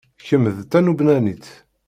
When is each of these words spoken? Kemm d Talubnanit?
Kemm 0.27 0.45
d 0.55 0.59
Talubnanit? 0.71 1.47